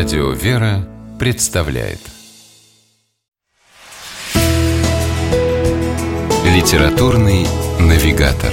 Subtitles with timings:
[0.00, 1.98] Радио «Вера» представляет
[6.42, 7.46] Литературный
[7.78, 8.50] навигатор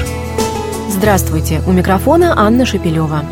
[0.89, 1.62] Здравствуйте!
[1.65, 3.23] У микрофона Анна Шепелева.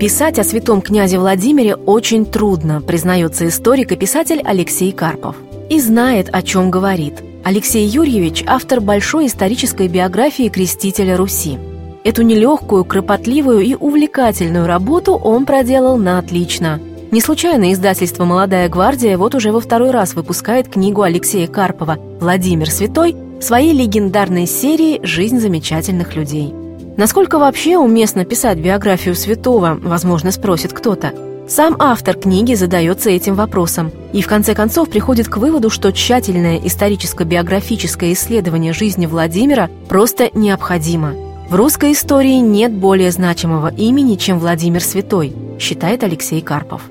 [0.00, 5.36] Писать о святом князе Владимире очень трудно, признается историк и писатель Алексей Карпов.
[5.70, 7.22] И знает, о чем говорит.
[7.44, 11.60] Алексей Юрьевич– автор большой исторической биографии крестителя Руси.
[12.06, 16.78] Эту нелегкую, кропотливую и увлекательную работу он проделал на отлично.
[17.10, 22.70] Не случайно издательство «Молодая гвардия» вот уже во второй раз выпускает книгу Алексея Карпова «Владимир
[22.70, 26.54] Святой» своей легендарной серии «Жизнь замечательных людей».
[26.96, 31.12] Насколько вообще уместно писать биографию святого, возможно, спросит кто-то.
[31.48, 36.58] Сам автор книги задается этим вопросом и в конце концов приходит к выводу, что тщательное
[36.58, 41.25] историко-биографическое исследование жизни Владимира просто необходимо.
[41.48, 46.82] В русской истории нет более значимого имени, чем Владимир Святой, считает Алексей Карпов.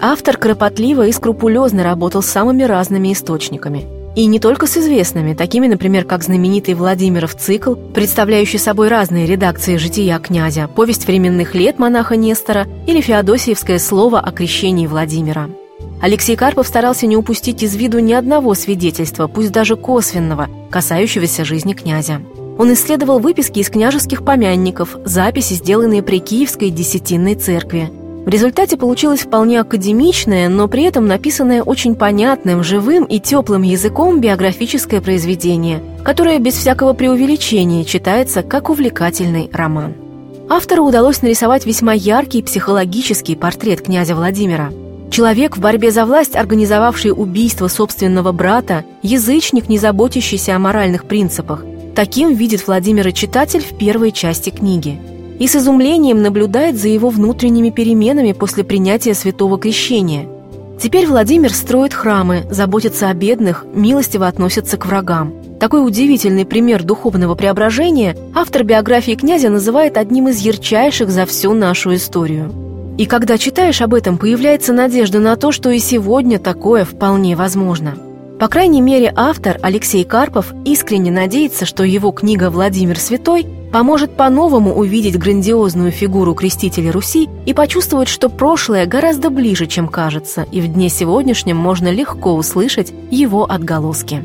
[0.00, 5.66] Автор кропотливо и скрупулезно работал с самыми разными источниками– и не только с известными, такими,
[5.66, 12.14] например, как знаменитый Владимиров цикл, представляющий собой разные редакции жития князя, повесть временных лет монаха
[12.14, 15.50] Нестора или феодосиевское слово о крещении Владимира.
[16.00, 21.72] Алексей Карпов старался не упустить из виду ни одного свидетельства, пусть даже косвенного, касающегося жизни
[21.72, 22.20] князя.
[22.58, 27.90] Он исследовал выписки из княжеских помянников, записи, сделанные при Киевской Десятинной церкви–
[28.24, 34.18] в результате получилось вполне академичное, но при этом написанное очень понятным, живым и теплым языком
[34.18, 39.92] биографическое произведение, которое без всякого преувеличения читается как увлекательный роман.
[40.48, 44.70] Автору удалось нарисовать весьма яркий психологический портрет князя Владимира.
[45.10, 51.62] Человек в борьбе за власть, организовавший убийство собственного брата, язычник, не заботящийся о моральных принципах.
[51.94, 54.98] Таким видит Владимира читатель в первой части книги–
[55.38, 60.28] и с изумлением наблюдает за его внутренними переменами после принятия святого крещения.
[60.80, 65.32] Теперь Владимир строит храмы, заботится о бедных, милостиво относится к врагам.
[65.60, 71.94] Такой удивительный пример духовного преображения автор биографии князя называет одним из ярчайших за всю нашу
[71.94, 72.52] историю.
[72.98, 77.96] И когда читаешь об этом, появляется надежда на то, что и сегодня такое вполне возможно.
[78.38, 84.74] По крайней мере, автор Алексей Карпов искренне надеется, что его книга «Владимир Святой» поможет по-новому
[84.74, 90.72] увидеть грандиозную фигуру крестителя Руси и почувствовать, что прошлое гораздо ближе, чем кажется, и в
[90.72, 94.22] дне сегодняшнем можно легко услышать его отголоски.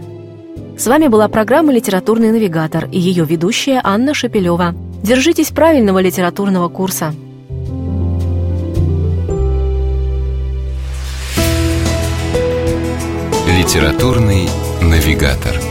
[0.76, 4.74] С вами была программа «Литературный навигатор» и ее ведущая Анна Шапилева.
[5.04, 7.14] Держитесь правильного литературного курса.
[13.60, 14.48] «Литературный
[14.82, 15.69] навигатор»